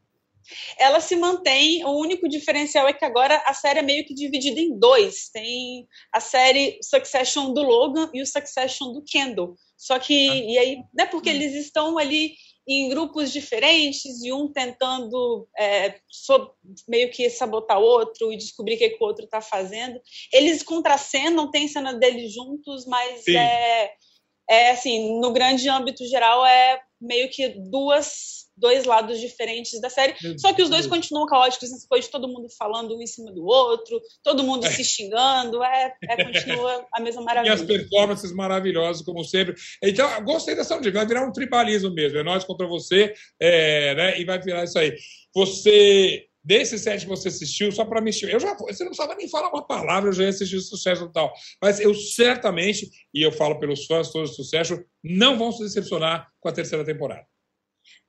[0.79, 4.59] Ela se mantém, o único diferencial é que agora a série é meio que dividida
[4.59, 5.29] em dois.
[5.29, 9.55] Tem a série Succession do Logan e o Succession do Kendall.
[9.77, 10.35] Só que, ah.
[10.35, 11.35] e aí, né, porque hum.
[11.35, 12.33] eles estão ali
[12.67, 16.51] em grupos diferentes e um tentando é, so,
[16.89, 20.01] meio que sabotar o outro e descobrir o que, que o outro está fazendo.
[20.33, 23.93] Eles contracenam, tem cena deles juntos, mas é,
[24.51, 30.15] é assim, no grande âmbito geral, é meio que duas dois lados diferentes da série,
[30.39, 33.33] só que os dois continuam caóticos, essa coisa de todo mundo falando um em cima
[33.33, 34.71] do outro, todo mundo é.
[34.71, 37.51] se xingando, é, é, continua a mesma maravilha.
[37.51, 39.55] E as performances maravilhosas, como sempre.
[39.83, 44.21] Então, gostei dessa onde vai virar um tribalismo mesmo, é nós contra você, é, né,
[44.21, 44.95] e vai virar isso aí.
[45.35, 49.29] Você desse set que você assistiu, só para me Eu já você não precisava nem
[49.29, 51.33] falar uma palavra, eu já ia assistir o sucesso e tal.
[51.63, 56.29] Mas eu certamente, e eu falo pelos fãs todos do sucesso, não vão se decepcionar
[56.41, 57.30] com a terceira temporada.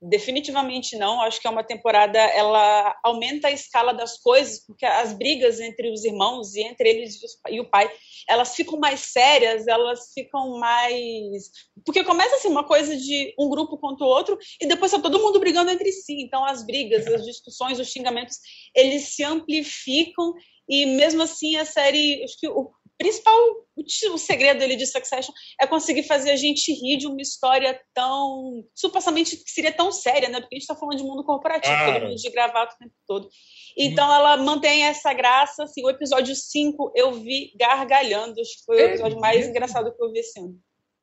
[0.01, 1.21] Definitivamente não.
[1.21, 5.91] Acho que é uma temporada, ela aumenta a escala das coisas, porque as brigas entre
[5.91, 7.91] os irmãos e entre eles e o pai,
[8.27, 11.51] elas ficam mais sérias, elas ficam mais.
[11.85, 15.21] Porque começa assim uma coisa de um grupo contra o outro e depois está todo
[15.21, 16.21] mundo brigando entre si.
[16.21, 18.37] Então as brigas, as discussões, os xingamentos,
[18.75, 20.33] eles se amplificam
[20.67, 23.35] e mesmo assim a série, acho que o principal
[23.75, 28.63] o, segredo dele de Succession é conseguir fazer a gente rir de uma história tão
[28.75, 30.39] supostamente que seria tão séria, né?
[30.39, 33.27] Porque a gente está falando de mundo corporativo, todo mundo de gravata o tempo todo.
[33.75, 34.13] Então hum.
[34.13, 35.63] ela mantém essa graça.
[35.63, 39.95] Assim, o episódio 5 eu vi gargalhando, acho que foi o é episódio mais engraçado
[39.95, 40.59] que eu vi esse ano.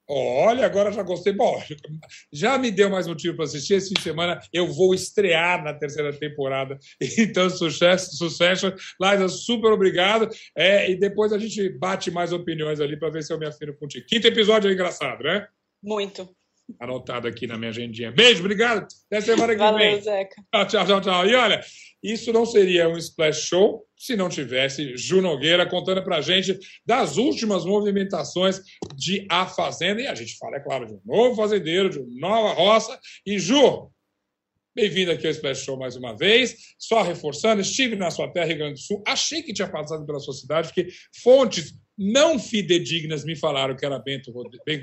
[0.08, 1.34] Olha, agora já gostei.
[1.34, 1.62] Bom,
[2.32, 3.74] já me deu mais motivo para assistir.
[3.74, 6.78] Esse fim de semana eu vou estrear na terceira temporada.
[7.18, 8.72] Então, sucesso, sucesso.
[8.98, 10.28] Laisa, super obrigado.
[10.56, 13.74] É, e depois a gente bate mais opiniões ali para ver se eu me afino
[13.76, 14.06] contigo.
[14.06, 15.46] Quinto episódio é engraçado, né?
[15.82, 16.37] Muito.
[16.78, 18.12] Anotado aqui na minha agendinha.
[18.12, 18.86] Beijo, obrigado.
[19.06, 20.00] Até semana que Valeu, vem.
[20.00, 20.42] Zeca.
[20.66, 21.26] Tchau, tchau, tchau.
[21.26, 21.60] E olha,
[22.02, 26.58] isso não seria um Splash Show se não tivesse Ju Nogueira contando para a gente
[26.86, 28.60] das últimas movimentações
[28.94, 30.02] de A Fazenda.
[30.02, 32.98] E a gente fala, é claro, de um novo fazendeiro, de uma nova roça.
[33.26, 33.90] E Ju,
[34.76, 36.54] bem-vindo aqui ao Splash Show mais uma vez.
[36.78, 39.02] Só reforçando, estive na sua terra, Rio Grande do Sul.
[39.06, 40.88] Achei que tinha passado pela sua cidade, porque
[41.22, 44.32] fontes não fidedignas me falaram que era Bento,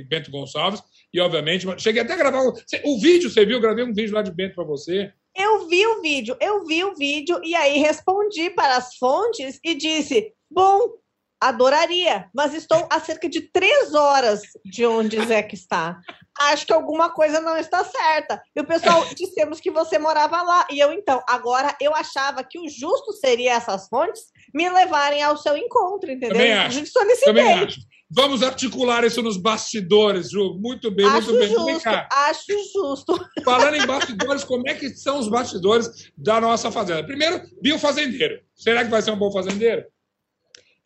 [0.07, 0.83] Bento Gonçalves.
[1.13, 3.55] E, obviamente, cheguei até a gravar o, o vídeo, você viu?
[3.55, 5.13] Eu gravei um vídeo lá de Bento para você.
[5.33, 9.75] Eu vi o vídeo, eu vi o vídeo e aí respondi para as fontes e
[9.75, 10.97] disse: bom,
[11.39, 15.99] adoraria, mas estou a cerca de três horas de onde Zeca está.
[16.39, 18.41] Acho que alguma coisa não está certa.
[18.55, 20.67] E o pessoal dissemos que você morava lá.
[20.71, 24.23] E eu, então, agora eu achava que o justo seria essas fontes
[24.55, 26.37] me levarem ao seu encontro, entendeu?
[26.37, 26.81] Também acho.
[27.25, 27.81] Também acho.
[28.09, 30.57] Vamos articular isso nos bastidores, Ju.
[30.57, 31.73] Muito bem, acho muito bem.
[31.73, 33.29] Justo, acho justo.
[33.43, 37.03] Falando em bastidores, como é que são os bastidores da nossa fazenda?
[37.03, 38.39] Primeiro, biofazendeiro.
[38.55, 39.83] Será que vai ser um bom fazendeiro?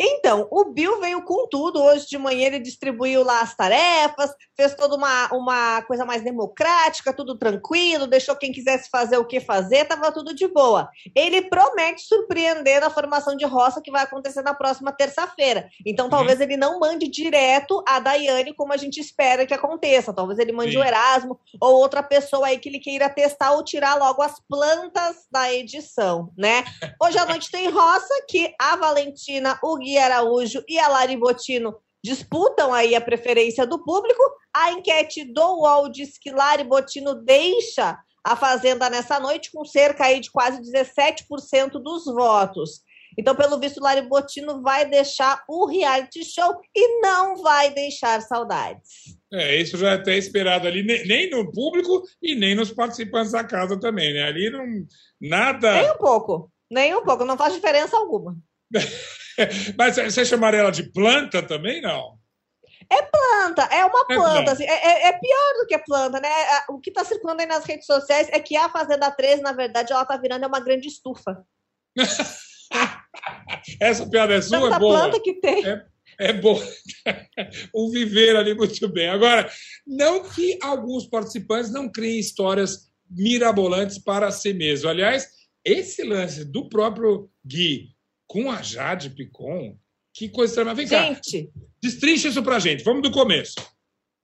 [0.02, 1.84] Então, o Bill veio com tudo.
[1.84, 7.12] Hoje de manhã ele distribuiu lá as tarefas, fez toda uma, uma coisa mais democrática,
[7.12, 10.90] tudo tranquilo, deixou quem quisesse fazer o que fazer, tava tudo de boa.
[11.14, 15.70] Ele promete surpreender na formação de roça que vai acontecer na próxima terça-feira.
[15.86, 16.12] Então, Uhum.
[16.12, 20.14] talvez ele não mande direto a Daiane como a gente espera que aconteça.
[20.14, 20.78] Talvez ele mande Sim.
[20.78, 25.26] o Erasmo ou outra pessoa aí que ele queira testar ou tirar logo as plantas
[25.32, 26.64] da edição, né?
[27.02, 31.76] Hoje à noite tem roça que a Valentina, o Gui Araújo e a Lari Botino
[32.04, 34.22] disputam aí a preferência do público.
[34.54, 40.06] A enquete do UOL diz que Lari Botino deixa a Fazenda nessa noite com cerca
[40.06, 42.82] aí de quase 17% dos votos.
[43.18, 49.18] Então, pelo visto, Lari Botino vai deixar o reality show e não vai deixar saudades.
[49.34, 53.32] É, isso já é até esperado ali, nem, nem no público e nem nos participantes
[53.32, 54.24] da casa também, né?
[54.24, 54.66] Ali não.
[55.20, 55.74] Nada.
[55.74, 58.38] Nem um pouco, nem um pouco, não faz diferença alguma.
[59.78, 62.18] Mas você chamaria ela de planta também, não?
[62.92, 64.52] É planta, é uma É planta.
[64.54, 66.28] assim, é, é- é pior do que planta, né?
[66.30, 69.52] A- O que está circulando aí nas redes sociais é que a Fazenda 13, na
[69.52, 71.44] verdade, ela tá virando uma grande estufa.
[73.80, 75.00] Essa piada é sua, Tanta é boa.
[75.00, 75.66] planta que tem.
[75.66, 75.86] É,
[76.20, 76.64] é boa.
[77.74, 79.10] o viver ali muito bem.
[79.10, 79.50] Agora,
[79.86, 84.90] não que alguns participantes não criem histórias mirabolantes para si mesmo.
[84.90, 85.28] Aliás,
[85.66, 87.90] esse lance do próprio Gui
[88.30, 89.76] com a Jade Picon,
[90.14, 90.76] que coisa extrema.
[90.76, 91.50] Vem cá, Gente,
[91.82, 92.84] destrincha isso pra gente.
[92.84, 93.56] Vamos do começo.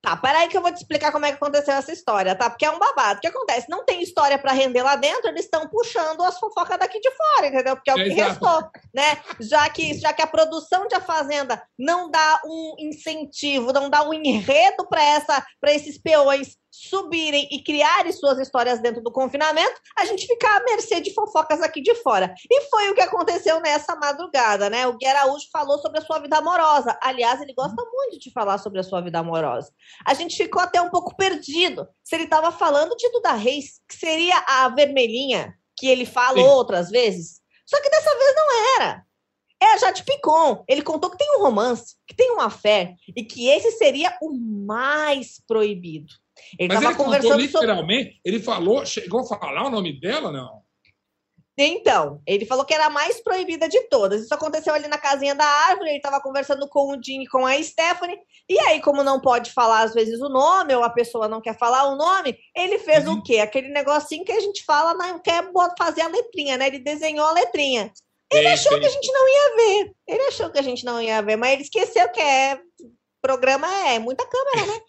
[0.06, 2.48] Tá, peraí que eu vou te explicar como é que aconteceu essa história, tá?
[2.48, 3.18] Porque é um babado.
[3.18, 3.68] O que acontece?
[3.68, 7.48] Não tem história pra render lá dentro, eles estão puxando as fofocas daqui de fora,
[7.48, 7.76] entendeu?
[7.76, 8.30] Porque é o que Exato.
[8.30, 9.18] restou, né?
[9.40, 14.08] Já que, já que a produção de A Fazenda não dá um incentivo, não dá
[14.08, 16.56] um enredo pra essa, para esses peões
[16.90, 21.62] subirem e criarem suas histórias dentro do confinamento, a gente fica à mercê de fofocas
[21.62, 22.34] aqui de fora.
[22.50, 24.88] E foi o que aconteceu nessa madrugada, né?
[24.88, 26.98] O Gui Araújo falou sobre a sua vida amorosa.
[27.02, 29.74] Aliás, ele gosta muito de falar sobre a sua vida amorosa
[30.06, 31.88] a gente ficou até um pouco perdido.
[32.04, 36.52] Se ele estava falando de Duda Reis, que seria a vermelhinha que ele falou Sim.
[36.52, 37.42] outras vezes.
[37.66, 39.06] Só que dessa vez não era.
[39.62, 40.64] É a Jade Picon.
[40.68, 44.34] Ele contou que tem um romance, que tem uma fé, e que esse seria o
[44.34, 46.14] mais proibido.
[46.60, 47.44] Ele Mas estava conversando sobre.
[47.46, 50.64] literalmente, ele falou, chegou a falar o nome dela, não?
[51.58, 54.22] Então, ele falou que era a mais proibida de todas.
[54.24, 57.46] Isso aconteceu ali na casinha da árvore, ele estava conversando com o Jim e com
[57.46, 58.20] a Stephanie,
[58.50, 61.58] e aí, como não pode falar às vezes o nome, ou a pessoa não quer
[61.58, 63.14] falar o nome, ele fez Uhum.
[63.14, 63.38] o quê?
[63.38, 66.68] Aquele negocinho que a gente fala, não quer fazer a letrinha, né?
[66.68, 67.90] Ele desenhou a letrinha.
[68.34, 69.92] Ele Sei, achou que a gente não ia ver.
[70.08, 72.60] Ele achou que a gente não ia ver, mas ele esqueceu que é.
[73.22, 74.80] Programa é muita câmera, né?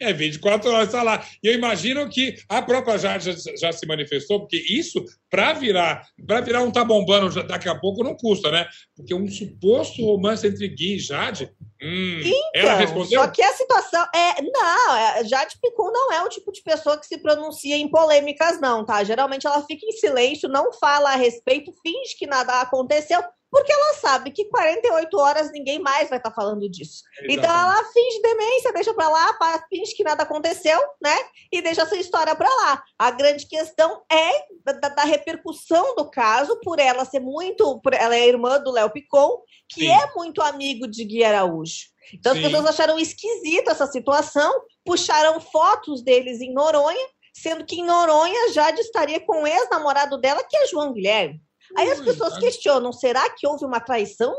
[0.00, 1.24] É, 24 horas está lá.
[1.42, 6.06] E eu imagino que a própria Jade já, já se manifestou, porque isso, para virar,
[6.26, 8.66] para virar um tá bombando daqui a pouco, não custa, né?
[8.96, 11.50] Porque um suposto romance entre Gui e Jade.
[11.82, 12.20] Hum,
[12.54, 13.20] ela Então, respondeu?
[13.20, 14.42] Só que a situação é.
[14.42, 18.60] Não, é- Jade Picon não é o tipo de pessoa que se pronuncia em polêmicas,
[18.60, 19.02] não, tá?
[19.02, 23.94] Geralmente ela fica em silêncio, não fala a respeito, finge que nada aconteceu, porque ela
[23.94, 27.02] sabe que 48 horas ninguém mais vai estar falando disso.
[27.28, 31.16] Então ela finge demência, deixa pra lá, finge que nada aconteceu, né?
[31.52, 32.82] E deixa essa história pra lá.
[32.98, 34.30] A grande questão é
[34.64, 37.80] da, da- repercussão do caso, por ela ser muito.
[37.80, 39.90] por- ela é irmã do Léo Picon, que Sim.
[39.90, 41.86] é muito amigo de Gui Araújo.
[42.12, 42.40] Então Sim.
[42.44, 44.52] as pessoas acharam esquisita essa situação,
[44.84, 50.42] puxaram fotos deles em Noronha, sendo que em Noronha Jade estaria com o ex-namorado dela,
[50.42, 51.40] que é João Guilherme.
[51.76, 54.34] Aí as pessoas questionam: será que houve uma traição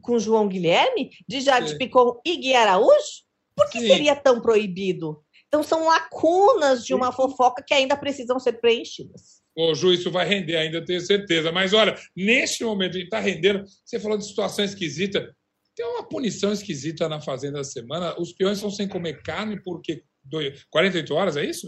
[0.00, 1.78] com João Guilherme, de Jade Sim.
[1.78, 3.22] Picon e Gui Araújo?
[3.56, 3.86] Por que Sim.
[3.88, 5.22] seria tão proibido?
[5.48, 9.42] Então são lacunas de uma fofoca que ainda precisam ser preenchidas.
[9.54, 11.52] Ô, Ju, isso vai render ainda, eu tenho certeza.
[11.52, 13.64] Mas olha, neste momento, está rendendo.
[13.84, 15.34] Você falou de situação esquisita.
[15.76, 18.18] Tem uma punição esquisita na Fazenda da semana.
[18.18, 21.66] Os peões estão sem comer carne porque dois- 48 horas, é isso?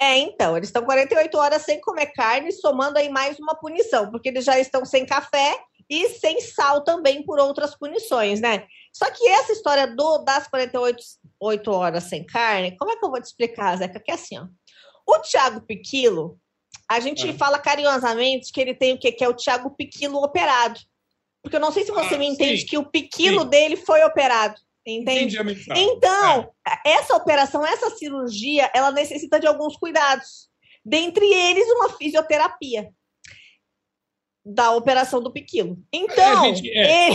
[0.00, 4.28] É, então, eles estão 48 horas sem comer carne, somando aí mais uma punição, porque
[4.30, 5.56] eles já estão sem café
[5.88, 8.66] e sem sal também por outras punições, né?
[8.92, 10.96] Só que essa história do, das 48
[11.40, 14.00] oito horas sem carne, como é que eu vou te explicar, Zeca?
[14.00, 14.46] Que é assim, ó.
[15.06, 16.38] O Thiago Piquilo,
[16.88, 17.34] a gente Ah.
[17.34, 19.10] fala carinhosamente que ele tem o quê?
[19.12, 20.78] Que é o Thiago Piquilo operado.
[21.42, 22.66] Porque eu não sei se você Ah, me entende sim.
[22.66, 23.48] que o Piquilo Sim.
[23.48, 24.54] dele foi operado.
[24.86, 25.36] Entende?
[25.36, 25.62] Entendi.
[25.76, 26.52] Então,
[26.84, 30.48] essa operação, essa cirurgia, ela necessita de alguns cuidados.
[30.84, 32.90] Dentre eles, uma fisioterapia.
[34.44, 35.78] Da operação do Piquilo.
[35.92, 37.10] Então, é, gente, é,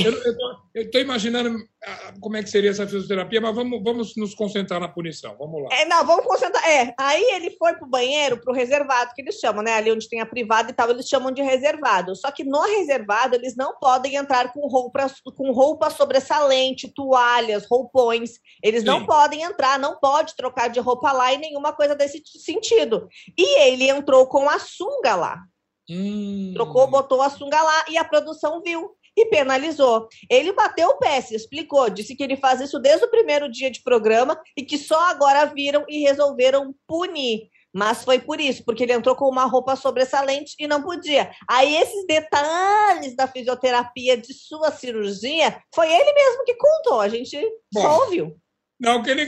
[0.73, 4.79] eu, estou imaginando ah, como é que seria essa fisioterapia, mas vamos, vamos nos concentrar
[4.79, 5.35] na punição.
[5.37, 5.69] Vamos lá.
[5.75, 6.65] É, não, vamos concentrar.
[6.65, 9.73] É, aí ele foi pro banheiro, pro reservado, que eles chamam, né?
[9.73, 12.15] Ali onde tem a privada e tal, eles chamam de reservado.
[12.15, 18.39] Só que no reservado eles não podem entrar com roupa, com roupa sobressalente, toalhas, roupões.
[18.63, 18.87] Eles Sim.
[18.87, 23.09] não podem entrar, não pode trocar de roupa lá e nenhuma coisa desse sentido.
[23.37, 25.43] E ele entrou com a sunga lá.
[25.89, 26.51] Hum.
[26.53, 30.07] Trocou, botou a sunga lá e a produção viu e penalizou.
[30.29, 33.71] Ele bateu o pé, se explicou, disse que ele faz isso desde o primeiro dia
[33.71, 37.49] de programa e que só agora viram e resolveram punir.
[37.73, 41.31] Mas foi por isso, porque ele entrou com uma roupa sobressalente e não podia.
[41.47, 47.37] Aí esses detalhes da fisioterapia de sua cirurgia, foi ele mesmo que contou, a gente
[47.71, 48.35] Bom, só ouviu.
[48.79, 49.27] Não que ele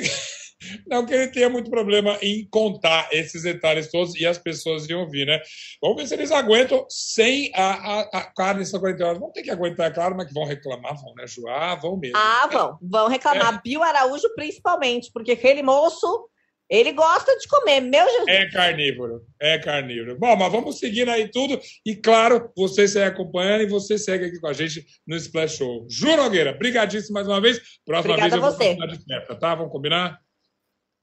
[0.87, 5.01] não que ele tenha muito problema em contar esses detalhes todos e as pessoas iam
[5.01, 5.41] ouvir, né?
[5.81, 9.19] Vamos ver se eles aguentam sem a, a, a carne nessas 40 horas.
[9.19, 11.75] Vão ter que aguentar, é claro, mas que vão reclamar, vão, né, Joá?
[11.75, 12.17] Vão mesmo.
[12.17, 12.77] Ah, vão.
[12.81, 13.55] Vão reclamar.
[13.55, 13.61] É.
[13.63, 16.29] Bill Araújo, principalmente, porque aquele moço.
[16.71, 18.27] Ele gosta de comer, meu Jesus.
[18.27, 20.19] É carnívoro, é carnívoro.
[20.19, 21.59] Bom, mas vamos seguindo aí tudo.
[21.83, 25.87] E claro, você segue acompanhando e você segue aqui com a gente no Splash Show.
[25.89, 27.59] Ju Nogueira, brigadíssimo mais uma vez.
[27.83, 28.97] Próxima Obrigada vez eu vou você.
[28.97, 29.55] de festa, tá?
[29.55, 30.19] Vamos combinar?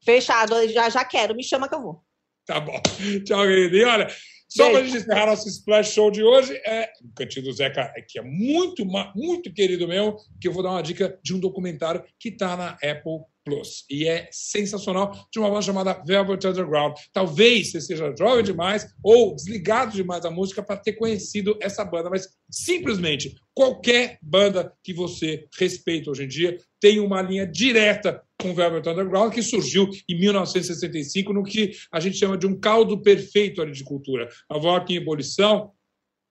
[0.05, 2.03] Fechado, já, já quero, me chama que eu vou.
[2.47, 2.81] Tá bom.
[3.25, 3.77] Tchau, querido.
[3.77, 4.09] E olha,
[4.49, 7.93] só para a gente encerrar nosso Splash Show de hoje, é o Cantinho do Zeca,
[8.09, 12.05] que é muito, muito querido meu, que eu vou dar uma dica de um documentário
[12.19, 13.85] que está na Apple Plus.
[13.89, 16.97] E é sensacional, de uma banda chamada Velvet Underground.
[17.13, 22.11] Talvez você seja jovem demais ou desligado demais da música para ter conhecido essa banda,
[22.11, 28.53] mas simplesmente qualquer banda que você respeita hoje em dia tem uma linha direta com
[28.53, 33.63] Velvet Underground, que surgiu em 1965, no que a gente chama de um caldo perfeito
[33.63, 34.29] ali de cultura.
[34.49, 35.71] A rock em ebulição,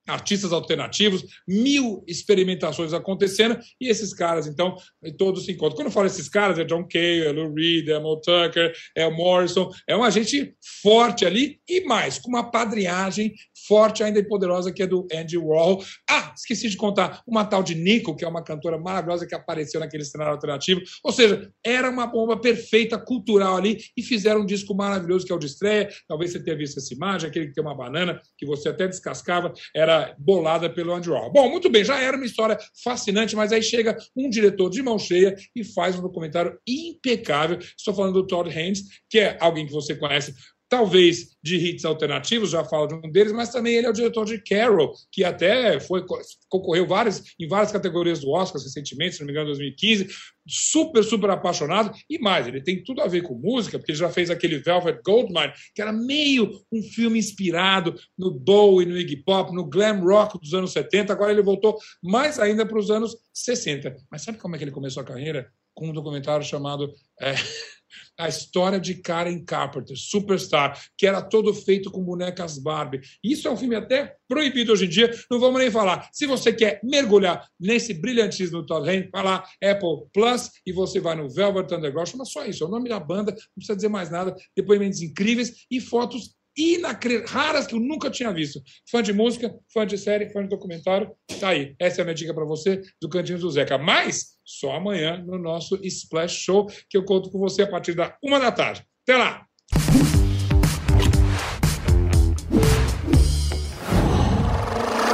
[0.06, 4.76] artistas alternativos, mil experimentações acontecendo, e esses caras, então,
[5.18, 5.76] todos se encontram.
[5.76, 9.10] Quando eu falo esses caras, é John Cale, é Lou Reed, é Mo Tucker, é
[9.10, 13.34] Morrison, é uma gente forte ali, e mais, com uma padrinhagem
[13.66, 15.82] forte ainda e poderosa, que é do Andy Warhol.
[16.08, 19.80] Ah, esqueci de contar, uma tal de Nico, que é uma cantora maravilhosa que apareceu
[19.80, 24.74] naquele cenário alternativo, ou seja, era uma bomba perfeita, cultural ali, e fizeram um disco
[24.74, 27.64] maravilhoso, que é o de estreia, talvez você tenha visto essa imagem, aquele que tem
[27.64, 31.32] uma banana, que você até descascava, era bolada pelo Andy Warhol.
[31.32, 34.98] Bom, muito bem, já era uma história fascinante, mas aí chega um diretor de mão
[34.98, 37.58] cheia e faz um documentário impecável.
[37.58, 40.34] Estou falando do Todd Haynes, que é alguém que você conhece
[40.68, 44.24] talvez de hits alternativos, já falo de um deles, mas também ele é o diretor
[44.24, 46.04] de Carol, que até foi
[46.48, 50.08] concorreu várias, em várias categorias do Oscar recentemente, se não me engano, em 2015,
[50.46, 54.10] super, super apaixonado, e mais, ele tem tudo a ver com música, porque ele já
[54.10, 59.52] fez aquele Velvet Goldmine, que era meio um filme inspirado no Bowie, no Iggy Pop,
[59.54, 63.96] no glam rock dos anos 70, agora ele voltou mais ainda para os anos 60.
[64.10, 65.50] Mas sabe como é que ele começou a carreira?
[65.76, 66.92] Com um documentário chamado...
[67.20, 67.34] É
[68.18, 73.00] a história de Karen Carpenter, Superstar, que era todo feito com bonecas Barbie.
[73.22, 76.08] Isso é um filme até proibido hoje em dia, não vamos nem falar.
[76.12, 81.14] Se você quer mergulhar nesse brilhantismo do Todd vai lá, Apple Plus, e você vai
[81.14, 84.10] no Velvet Underground, chama só isso, é o nome da banda, não precisa dizer mais
[84.10, 88.60] nada, depoimentos incríveis e fotos inacreditáveis, raras que eu nunca tinha visto.
[88.90, 91.74] Fã de música, fã de série, fã de documentário, tá aí.
[91.78, 93.78] Essa é a minha dica para você do Cantinho do Zeca.
[93.78, 98.16] Mas só amanhã no nosso Splash Show, que eu conto com você a partir da
[98.22, 98.84] uma da tarde.
[99.02, 99.46] Até lá!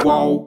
[0.01, 0.42] Qual?